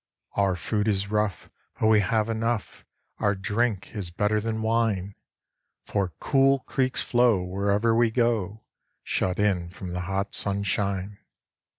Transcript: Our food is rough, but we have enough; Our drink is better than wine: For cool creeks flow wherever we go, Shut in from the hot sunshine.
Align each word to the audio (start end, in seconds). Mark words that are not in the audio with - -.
Our 0.33 0.55
food 0.55 0.87
is 0.87 1.11
rough, 1.11 1.51
but 1.79 1.85
we 1.85 1.99
have 1.99 2.27
enough; 2.27 2.83
Our 3.19 3.35
drink 3.35 3.95
is 3.95 4.09
better 4.09 4.41
than 4.41 4.63
wine: 4.63 5.13
For 5.85 6.11
cool 6.19 6.61
creeks 6.61 7.03
flow 7.03 7.43
wherever 7.43 7.93
we 7.93 8.09
go, 8.09 8.63
Shut 9.03 9.37
in 9.37 9.69
from 9.69 9.93
the 9.93 10.01
hot 10.01 10.33
sunshine. 10.33 11.19